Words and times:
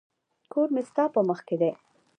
کور 0.51 0.67
مي 0.75 0.81
ستا 0.89 1.03
په 1.13 1.21
مخ 1.27 1.39
کي 1.47 1.55
دی. 1.61 1.71